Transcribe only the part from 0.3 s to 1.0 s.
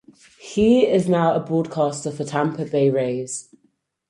He